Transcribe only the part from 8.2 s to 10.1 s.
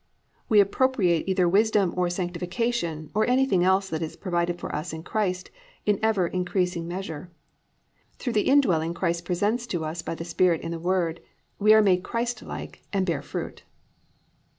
the indwelling Christ presented to us